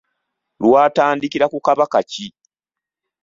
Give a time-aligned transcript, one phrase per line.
[0.63, 2.25] Lwatandikira ku Kabaka ki?